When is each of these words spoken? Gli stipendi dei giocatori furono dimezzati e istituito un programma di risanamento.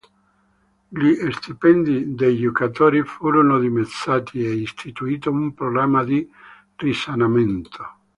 Gli 0.87 1.29
stipendi 1.31 2.15
dei 2.15 2.35
giocatori 2.39 3.03
furono 3.03 3.59
dimezzati 3.59 4.43
e 4.43 4.49
istituito 4.51 5.29
un 5.29 5.53
programma 5.53 6.03
di 6.03 6.27
risanamento. 6.77 7.85